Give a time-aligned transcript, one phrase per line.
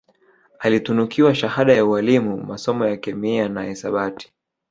[0.59, 4.33] Alitunukiwa shahada ya ualimu masomo ya kemiana hisabati